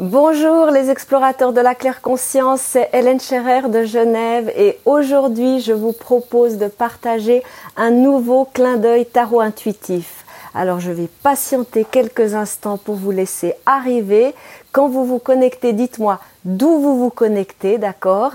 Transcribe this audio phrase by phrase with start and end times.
[0.00, 5.74] Bonjour les explorateurs de la claire conscience, c'est Hélène Scherer de Genève et aujourd'hui je
[5.74, 7.42] vous propose de partager
[7.76, 10.24] un nouveau clin d'œil tarot intuitif.
[10.54, 14.34] Alors je vais patienter quelques instants pour vous laisser arriver.
[14.72, 18.32] Quand vous vous connectez, dites-moi d'où vous vous connectez, d'accord?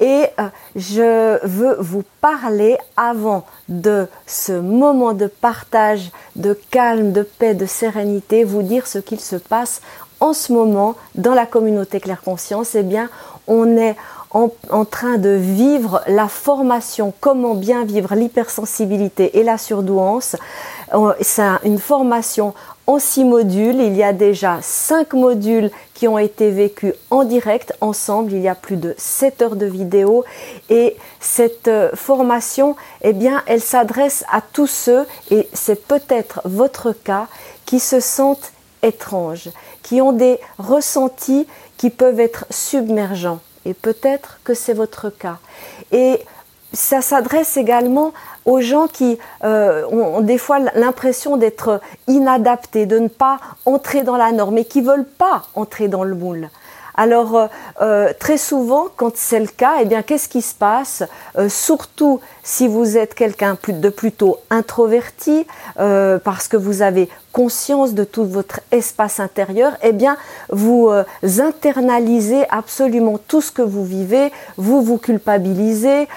[0.00, 7.22] Et euh, je veux vous parler avant de ce moment de partage, de calme, de
[7.22, 9.80] paix, de sérénité, vous dire ce qu'il se passe
[10.28, 12.74] en ce moment dans la communauté Claire Conscience.
[12.74, 13.08] Eh bien,
[13.46, 13.96] on est
[14.30, 14.50] en,
[14.84, 20.36] train de vivre la formation comment bien vivre l'hypersensibilité et la surdouance.
[21.22, 22.52] C'est une formation
[22.86, 23.80] en six modules.
[23.80, 28.32] Il y a déjà cinq modules qui ont été vécus en direct ensemble.
[28.34, 30.24] Il y a plus de sept heures de vidéo
[30.68, 36.92] et cette euh, formation, eh bien, elle s'adresse à tous ceux et c'est peut-être votre
[36.92, 37.28] cas
[37.64, 38.52] qui se sentent
[38.82, 39.50] étranges,
[39.88, 41.46] qui ont des ressentis
[41.78, 43.40] qui peuvent être submergents.
[43.64, 45.38] Et peut-être que c'est votre cas.
[45.92, 46.20] Et
[46.74, 48.12] ça s'adresse également
[48.44, 54.18] aux gens qui euh, ont, des fois l'impression d'être inadaptés, de ne pas entrer dans
[54.18, 56.50] la norme et qui veulent pas entrer dans le moule.
[56.98, 57.46] Alors euh,
[57.80, 61.04] euh, très souvent, quand c'est le cas, eh bien qu'est-ce qui se passe
[61.38, 68.02] euh, Surtout si vous êtes quelqu'un de plutôt introverti, parce que vous avez conscience de
[68.02, 70.16] tout votre espace intérieur, eh bien
[70.48, 70.90] vous
[71.38, 76.08] internalisez absolument tout ce que vous vivez, vous vous culpabilisez,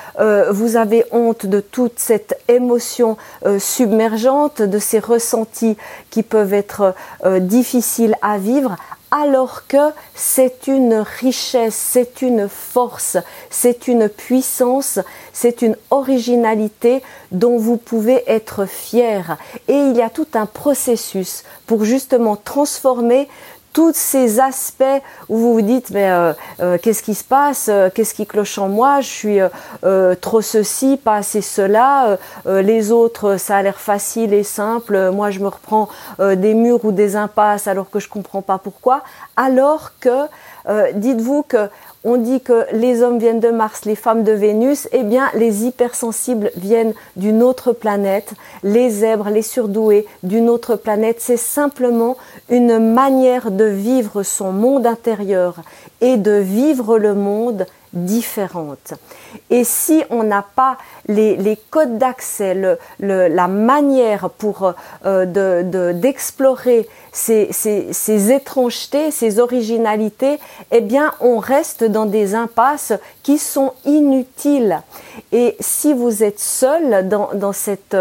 [0.52, 3.18] vous avez honte de toute cette émotion
[3.60, 5.76] submergente, de ces ressentis
[6.10, 6.96] qui peuvent être
[7.42, 8.78] difficiles à vivre
[9.12, 13.18] alors que c'est une richesse, c'est une force,
[13.50, 15.00] c'est une puissance,
[15.34, 19.38] c'est une originalité dont vous pouvez être fier.
[19.68, 23.28] Et il y a tout un processus pour justement transformer
[23.74, 24.84] tous ces aspects
[25.30, 28.58] où vous vous dites mais euh, euh, qu'est-ce qui se passe, euh, qu'est-ce qui cloche
[28.58, 29.40] en moi, je suis
[30.22, 35.40] trop ceci, pas assez cela, les autres ça a l'air facile et simple, moi je
[35.40, 35.90] me reprends
[36.20, 39.04] des murs ou des impasses alors que je comprends pas pourquoi,
[39.36, 40.28] alors que
[40.94, 41.70] dites-vous que
[42.04, 45.66] on dit que les hommes viennent de Mars, les femmes de Vénus, eh bien les
[45.66, 51.18] hypersensibles viennent d'une autre planète, les zèbres, les surdoués d'une autre planète.
[51.20, 52.18] C'est simplement
[52.50, 55.62] une manière de vivre son monde intérieur
[56.02, 58.94] et de vivre le monde différente.
[59.50, 64.74] Et si on n'a pas les, codes d'accès, la manière pour
[65.06, 70.40] euh, d'explorer ces, ces, étrangetés, ces originalités,
[70.72, 72.94] eh bien, on reste dans des impasses
[73.24, 74.82] qui sont inutiles.
[75.32, 77.98] Et si vous êtes seul dans, cette,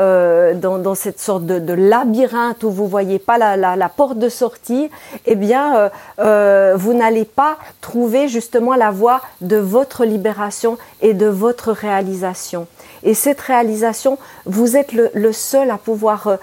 [0.00, 4.90] euh, dans, cette sorte de, labyrinthe où vous voyez pas la, porte de sortie,
[5.26, 5.88] eh bien, euh,
[6.20, 12.66] euh, vous n'allez pas trouver justement la voie de votre libération et de votre réalisation.
[13.02, 16.38] Et cette réalisation, vous êtes le, seul à pouvoir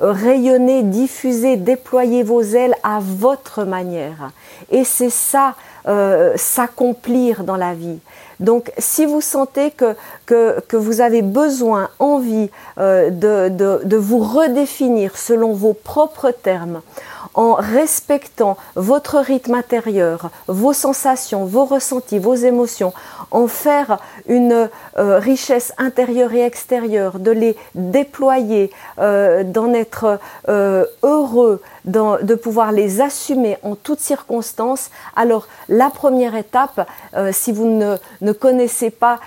[0.00, 4.30] rayonner, diffuser, déployer vos ailes à votre manière.
[4.70, 5.54] Et c'est ça
[5.88, 8.00] euh, s'accomplir dans la vie.
[8.40, 9.94] Donc si vous sentez que,
[10.26, 16.80] que, que vous avez besoin, envie euh, de, de vous redéfinir selon vos propres termes,
[17.36, 22.92] en respectant votre rythme intérieur, vos sensations, vos ressentis, vos émotions,
[23.30, 30.84] en faire une euh, richesse intérieure et extérieure, de les déployer, euh, d'en être euh,
[31.02, 36.88] heureux, de pouvoir les assumer en toutes circonstances, alors la première étape,
[37.30, 39.20] si vous ne, connaissez pas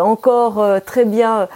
[0.00, 1.46] encore très bien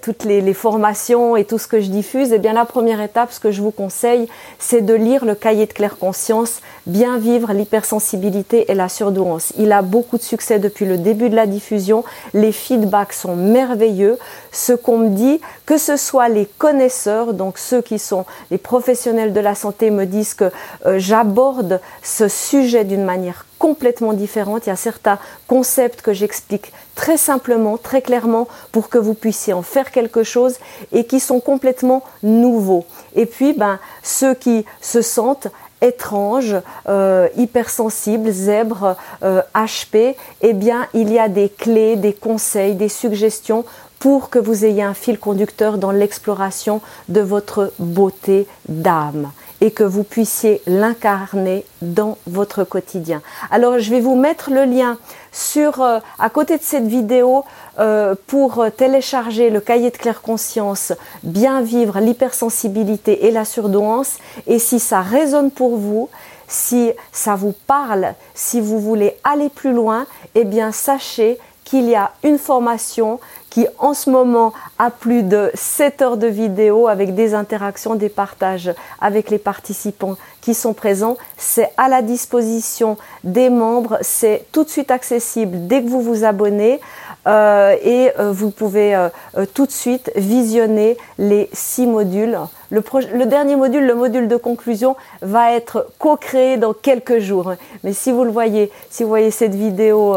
[0.00, 3.40] toutes les, formations et tout ce que je diffuse, eh bien la première étape, ce
[3.40, 4.19] que je vous conseille,
[4.58, 9.52] c'est de lire le cahier de claire conscience, bien vivre l'hypersensibilité et la surdouance.
[9.58, 12.04] Il a beaucoup de succès depuis le début de la diffusion.
[12.34, 14.18] Les feedbacks sont merveilleux.
[14.52, 19.32] Ce qu'on me dit, que ce soit les connaisseurs, donc ceux qui sont les professionnels
[19.32, 20.50] de la santé, me disent que
[20.96, 24.66] j'aborde ce sujet d'une manière complètement différente.
[24.66, 29.52] Il y a certains concepts que j'explique très simplement, très clairement, pour que vous puissiez
[29.52, 30.56] en faire quelque chose
[30.92, 32.84] et qui sont complètement nouveaux.
[33.14, 35.48] Et puis, ben, ceux qui se sentent
[35.82, 36.56] étranges,
[36.88, 40.12] euh, hypersensibles, zèbres, HP, euh,
[40.42, 43.64] eh bien, il y a des clés, des conseils, des suggestions
[43.98, 49.30] pour que vous ayez un fil conducteur dans l'exploration de votre beauté d'âme.
[49.60, 53.22] Et que vous puissiez l'incarner dans votre quotidien.
[53.50, 54.98] Alors je vais vous mettre le lien
[55.32, 57.44] sur euh, à côté de cette vidéo
[57.78, 60.92] euh, pour télécharger le cahier de claire conscience,
[61.22, 66.08] bien vivre l'hypersensibilité et la surdouance et si ça résonne pour vous,
[66.48, 71.94] si ça vous parle, si vous voulez aller plus loin, eh bien sachez qu'il y
[71.94, 77.14] a une formation qui en ce moment a plus de 7 heures de vidéo avec
[77.14, 81.16] des interactions, des partages avec les participants qui sont présents.
[81.36, 86.24] C'est à la disposition des membres, c'est tout de suite accessible dès que vous vous
[86.24, 86.80] abonnez.
[87.26, 89.08] Euh, et euh, vous pouvez euh,
[89.52, 92.38] tout de suite visionner les six modules.
[92.70, 92.82] Le,
[93.12, 97.52] le, dernier module, le module de conclusion, va être co-créé dans quelques jours.
[97.84, 100.16] Mais si vous le voyez, si vous voyez cette vidéo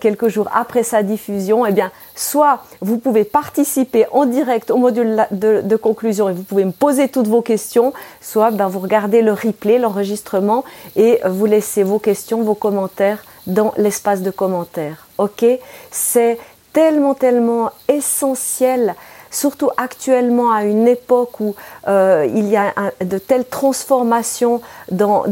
[0.00, 5.26] quelques jours après sa diffusion, eh bien, soit vous pouvez participer en direct au module
[5.30, 9.22] de, de conclusion et vous pouvez me poser toutes vos questions, soit ben, vous regardez
[9.22, 10.64] le replay, l'enregistrement
[10.96, 15.06] et vous laissez vos questions, vos commentaires dans l'espace de commentaires.
[15.18, 15.44] Ok?
[15.90, 16.38] C'est
[16.72, 18.94] tellement, tellement essentiel
[19.36, 21.54] surtout actuellement à une époque où
[21.88, 22.72] euh, il y a
[23.04, 24.60] de telles transformations
[24.90, 25.24] dans,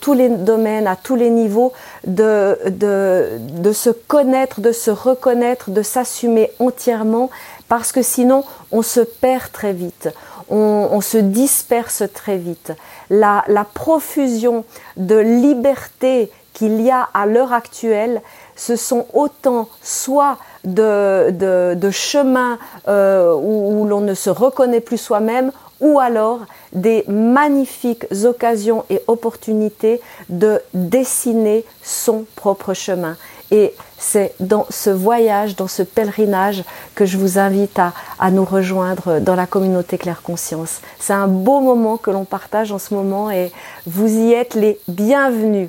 [0.00, 1.72] tous les domaines, à tous les niveaux,
[2.06, 7.30] de, de, se connaître, de se reconnaître, de s'assumer entièrement,
[7.68, 10.08] parce que sinon on se perd très vite.
[10.50, 12.72] On, se disperse très vite.
[13.08, 14.66] La, la profusion
[14.98, 18.22] de liberté qu'il y a à l'heure actuelle,
[18.56, 21.30] ce sont autant soit de,
[21.74, 22.58] de, chemins
[22.88, 26.40] euh, où, l'on ne se reconnaît plus soi-même, ou alors
[26.72, 33.16] des magnifiques occasions et opportunités de dessiner son propre chemin.
[33.50, 36.64] Et c'est dans ce voyage, dans ce pèlerinage
[36.94, 40.80] que je vous invite à, à nous rejoindre dans la communauté Claire Conscience.
[40.98, 43.52] C'est un beau moment que l'on partage en ce moment et
[43.86, 45.68] vous y êtes les bienvenus.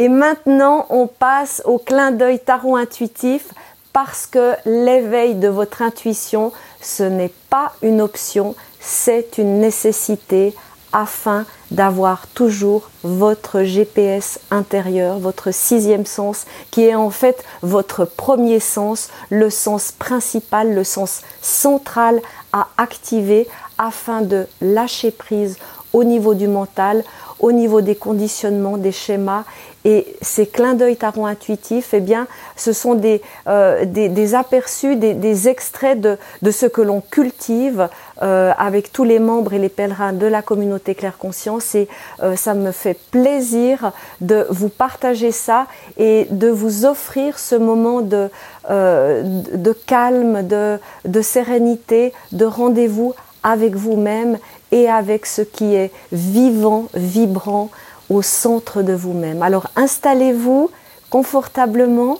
[0.00, 3.52] Et maintenant, on passe au clin d'œil tarot intuitif
[3.92, 10.54] parce que l'éveil de votre intuition, ce n'est pas une option, c'est une nécessité
[10.94, 18.58] afin d'avoir toujours votre GPS intérieur, votre sixième sens, qui est en fait votre premier
[18.58, 22.22] sens, le sens principal, le sens central
[22.54, 23.46] à activer
[23.76, 25.58] afin de lâcher prise
[25.92, 27.04] au niveau du mental,
[27.40, 29.44] au niveau des conditionnements, des schémas.
[29.84, 35.48] Et ces clins d'œil tarot intuitifs, eh bien, ce sont des, euh, des, aperçus, des,
[35.48, 37.88] extraits de, de, ce que l'on cultive
[38.22, 41.74] euh, avec tous les membres et les pèlerins de la communauté Claire Conscience.
[41.74, 41.88] Et
[42.22, 45.66] euh, ça me fait plaisir de vous partager ça
[45.96, 48.28] et de vous offrir ce moment de,
[48.68, 54.38] de calme, de, de sérénité, de rendez-vous avec vous-même
[54.70, 57.70] et avec ce qui est vivant, vibrant
[58.10, 59.42] au centre de vous-même.
[59.42, 60.70] Alors installez-vous
[61.08, 62.18] confortablement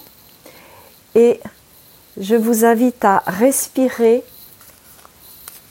[1.15, 1.41] et
[2.19, 4.25] je vous invite à respirer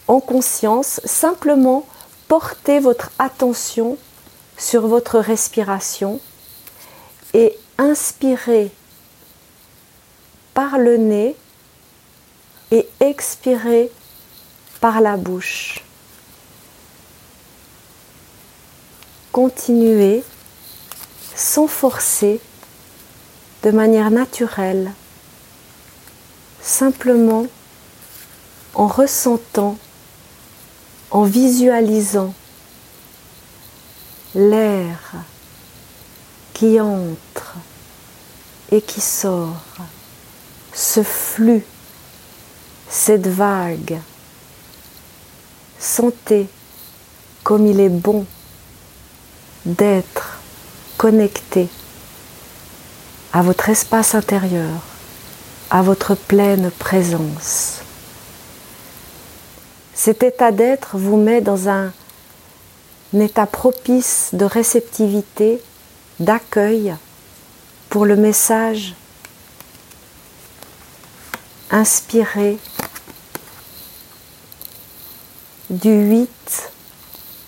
[0.08, 1.86] en conscience, simplement
[2.28, 3.98] portez votre attention
[4.58, 6.20] sur votre respiration
[7.34, 8.72] et inspirez
[10.54, 11.36] par le nez
[12.72, 13.92] et expirez
[14.82, 15.84] par la bouche.
[19.40, 20.22] Continuer
[21.34, 22.42] sans forcer,
[23.64, 24.92] de manière naturelle,
[26.62, 27.46] simplement
[28.74, 29.78] en ressentant,
[31.12, 32.34] en visualisant
[34.36, 35.14] l'air
[36.54, 37.54] qui entre
[38.74, 39.64] et qui sort,
[40.74, 41.64] ce flux,
[42.90, 44.02] cette vague.
[45.80, 46.50] Sentez
[47.46, 48.26] comme il est bon
[49.66, 50.40] d'être
[50.98, 51.68] connecté
[53.34, 54.82] à votre espace intérieur,
[55.70, 57.82] à votre pleine présence.
[59.94, 61.92] Cet état d'être vous met dans un,
[63.14, 65.62] état propice de réceptivité,
[66.20, 66.96] d'accueil
[67.90, 68.96] pour le message
[71.72, 72.58] inspiré
[75.70, 76.72] du 8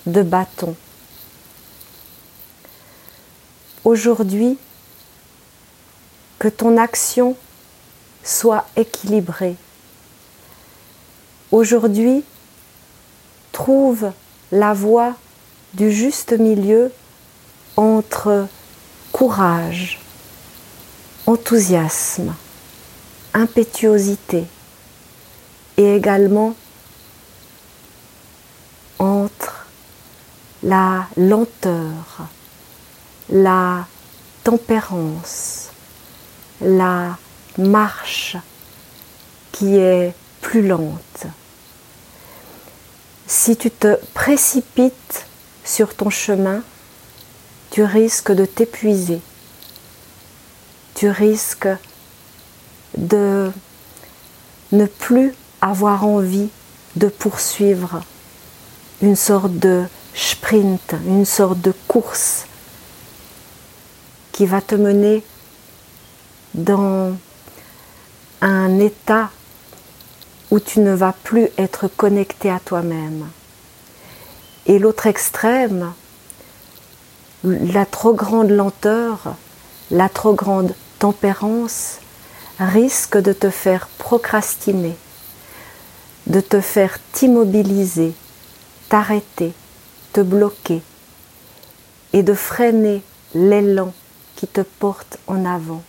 [0.07, 0.75] de bâton
[3.91, 4.57] aujourd'hui
[6.39, 7.36] que ton action
[8.24, 9.55] soit équilibrée.
[11.51, 12.24] Aujourd'hui,
[13.51, 14.12] trouve
[14.51, 15.15] la voie
[15.74, 16.91] du juste milieu
[17.75, 18.48] entre
[19.12, 20.00] courage,
[21.27, 22.33] enthousiasme,
[23.33, 24.45] impétuosité
[25.75, 26.55] et également
[29.00, 29.65] entre
[30.63, 32.29] la lenteur,
[33.31, 33.88] la
[34.43, 35.69] tempérance,
[36.59, 37.17] la
[37.57, 38.38] marche
[39.51, 41.25] qui est plus lente.
[43.27, 45.25] Si tu te précipites
[45.63, 46.61] sur ton chemin,
[47.69, 49.21] tu risques de t'épuiser.
[50.95, 51.69] Tu risques
[52.97, 53.51] de
[54.73, 56.50] ne plus avoir envie
[56.97, 58.01] de poursuivre
[59.01, 62.45] une sorte de sprint, une sorte de course
[64.45, 65.24] va te mener
[66.53, 67.13] dans
[68.41, 69.29] un état
[70.50, 73.27] où tu ne vas plus être connecté à toi-même.
[74.65, 75.93] Et l'autre extrême,
[77.43, 79.36] la trop grande lenteur,
[79.89, 82.00] la trop grande tempérance
[82.60, 84.95] risque de te faire procrastiner,
[86.27, 88.13] de te faire t'immobiliser,
[88.89, 89.53] t'arrêter,
[90.13, 90.81] te bloquer
[92.13, 93.01] et de freiner
[93.33, 93.93] l'élan
[94.48, 95.83] te porte en avant.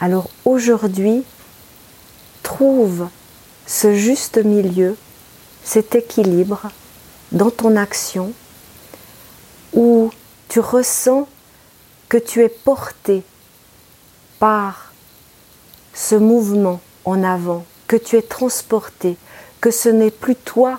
[0.00, 1.24] Alors aujourd'hui,
[2.42, 3.08] trouve
[3.66, 4.96] ce juste milieu,
[5.64, 6.70] cet équilibre
[7.32, 8.32] dans ton action
[9.72, 10.10] où
[10.48, 11.28] tu ressens
[12.08, 13.22] que tu es porté
[14.38, 14.92] par
[15.94, 19.16] ce mouvement en avant, que tu es transporté,
[19.60, 20.78] que ce n'est plus toi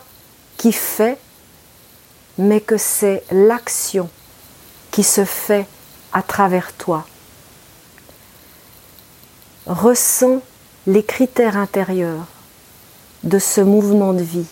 [0.58, 1.18] qui fais,
[2.38, 4.10] mais que c'est l'action
[4.98, 5.68] qui se fait
[6.12, 7.06] à travers toi
[9.68, 10.42] ressens
[10.88, 12.26] les critères intérieurs
[13.24, 14.48] de ce mouvement de vie.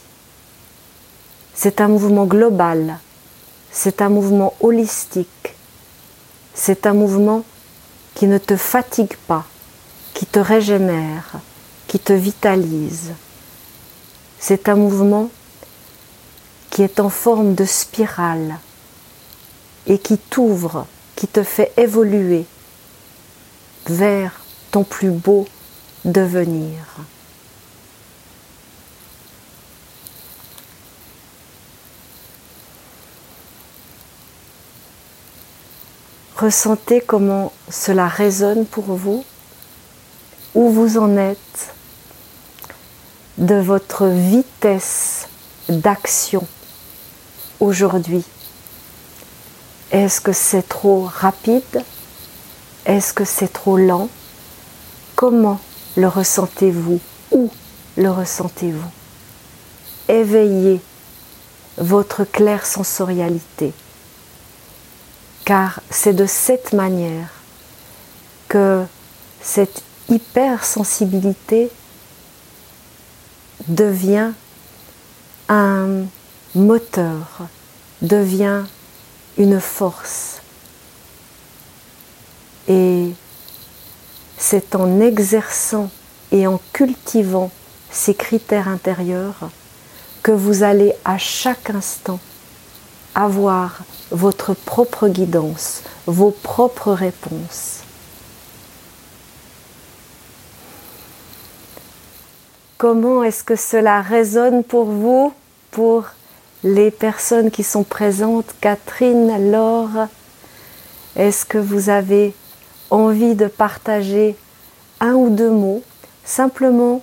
[1.55, 2.99] C'est un mouvement global,
[3.71, 5.55] c'est un mouvement holistique,
[6.53, 7.43] c'est un mouvement
[8.13, 9.45] qui ne te fatigue pas,
[10.13, 11.39] qui te régénère,
[11.87, 13.13] qui te vitalise.
[14.37, 15.31] C'est un mouvement
[16.69, 18.59] qui est en forme de spirale
[19.87, 22.45] et qui t'ouvre, qui te fait évoluer
[23.87, 25.47] vers ton plus beau
[26.03, 26.79] devenir.
[36.37, 39.23] Ressentez comment cela résonne pour vous,
[40.53, 41.73] où vous en êtes
[43.37, 45.27] de votre vitesse
[45.69, 46.45] d'action
[47.59, 48.25] aujourd'hui.
[49.91, 51.83] Est-ce que c'est trop rapide?
[52.85, 54.09] Est-ce que c'est trop lent?
[55.15, 55.59] Comment
[55.95, 56.99] le ressentez-vous?
[57.31, 57.49] Où
[57.97, 58.91] le ressentez-vous?
[60.07, 60.81] Éveillez
[61.77, 63.73] votre claire sensorialité,
[65.43, 67.29] car c'est de cette manière
[68.47, 68.83] que
[69.41, 71.69] cette hypersensibilité
[73.67, 74.31] devient
[75.49, 76.05] un
[76.53, 77.47] moteur,
[78.01, 78.63] devient
[79.37, 80.41] une force.
[82.67, 83.11] Et
[84.37, 85.89] c'est en exerçant
[86.31, 87.51] et en cultivant
[87.91, 89.49] ces critères intérieurs
[90.23, 92.19] que vous allez à chaque instant
[93.13, 93.79] avoir
[94.11, 97.79] votre propre guidance, vos propres réponses.
[102.77, 105.33] Comment est-ce que cela résonne pour vous,
[105.71, 106.05] pour
[106.63, 110.07] les personnes qui sont présentes Catherine, Laure,
[111.15, 112.33] est-ce que vous avez
[112.89, 114.35] envie de partager
[114.99, 115.83] un ou deux mots,
[116.23, 117.01] simplement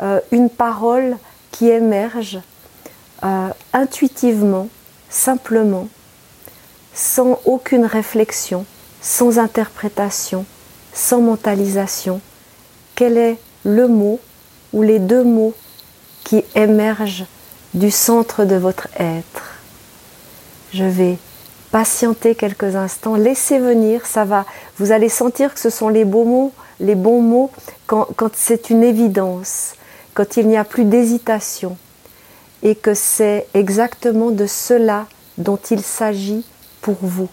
[0.00, 1.16] euh, une parole
[1.50, 2.40] qui émerge
[3.24, 4.68] euh, intuitivement,
[5.10, 5.88] simplement,
[6.94, 8.64] sans aucune réflexion,
[9.00, 10.44] sans interprétation,
[10.92, 12.20] sans mentalisation?
[12.94, 14.18] Quel est le mot
[14.72, 15.54] ou les deux mots
[16.24, 17.26] qui émergent
[17.74, 19.58] du centre de votre être
[20.72, 21.18] Je vais
[21.72, 24.44] patientez quelques instants, laissez venir, ça va.
[24.78, 27.50] Vous allez sentir que ce sont les beaux mots, les bons mots
[27.86, 29.72] quand, c'est une évidence,
[30.14, 31.76] quand il n'y a plus d'hésitation
[32.62, 35.06] et que c'est exactement de cela
[35.38, 36.44] dont il s'agit
[36.82, 37.28] pour vous.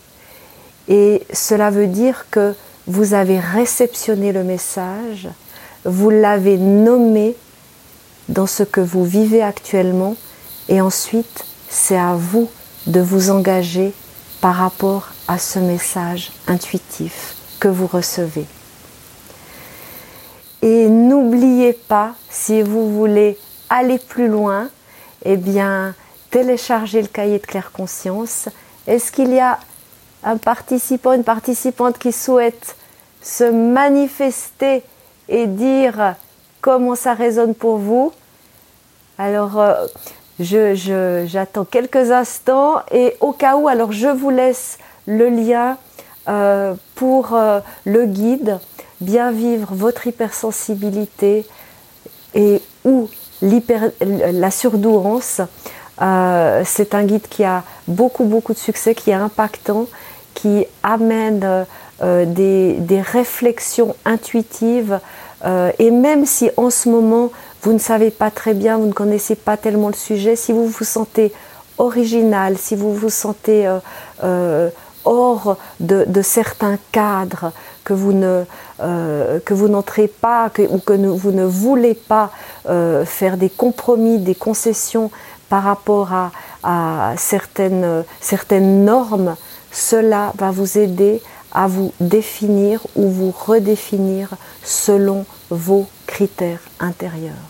[0.87, 2.55] Et cela veut dire que
[2.87, 5.27] vous avez réceptionné le message,
[5.83, 7.35] vous l'avez nommé
[8.29, 10.15] dans ce que vous vivez actuellement
[10.69, 12.49] et ensuite c'est à vous
[12.87, 13.93] de vous engager
[14.39, 18.45] par rapport à ce message intuitif que vous recevez.
[20.61, 23.37] Et n'oubliez pas, si vous voulez
[23.69, 24.69] aller plus loin,
[25.23, 25.93] eh bien,
[26.31, 28.49] téléchargez le cahier de claire conscience.
[28.87, 29.59] Est-ce qu'il y a
[30.23, 32.75] un participant, une participante qui souhaite
[33.21, 34.83] se manifester
[35.27, 36.15] et dire
[36.61, 38.11] comment ça résonne pour vous?
[39.17, 39.85] Alors, euh,
[40.39, 45.77] j'attends quelques instants et au cas où, alors je vous laisse le lien
[46.27, 48.59] euh, pour euh, le guide
[49.01, 51.45] Bien vivre votre hypersensibilité
[52.35, 53.09] et ou
[53.41, 55.39] la surdouance.
[56.01, 59.87] Euh, c'est un guide qui a beaucoup beaucoup de succès, qui est impactant,
[60.33, 61.65] qui amène
[62.01, 64.99] des, réflexions intuitives.
[65.79, 69.35] et même si en ce moment vous ne savez pas très bien, vous ne connaissez
[69.35, 71.33] pas tellement le sujet, si vous vous sentez
[71.77, 73.67] original, si vous vous sentez
[75.05, 77.51] hors de, certains cadres
[77.83, 78.43] que vous ne
[78.81, 82.31] euh, que vous n'entrez pas ou que vous ne voulez pas
[82.69, 85.11] euh, faire des compromis, des concessions
[85.49, 89.35] par rapport à, certaines, certaines normes,
[89.71, 94.29] cela va vous aider à vous définir ou vous redéfinir
[94.63, 97.48] selon vos critères intérieurs.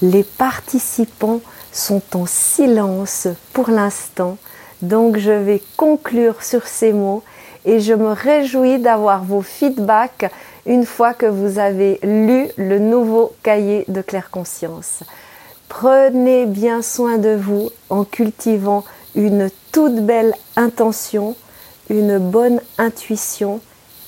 [0.00, 1.40] Les participants
[1.72, 4.38] sont en silence pour l'instant
[4.82, 7.22] donc je vais conclure sur ces mots
[7.64, 10.30] et je me réjouis d'avoir vos feedbacks
[10.66, 15.00] une fois que vous avez lu le nouveau cahier de claire conscience.
[15.68, 21.34] Prenez bien soin de vous en cultivant une toute belle intention,
[21.90, 23.60] une bonne intuition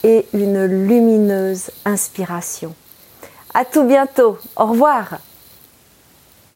[0.04, 2.74] et une lumineuse inspiration.
[3.52, 4.38] À tout bientôt.
[4.56, 5.18] Au revoir.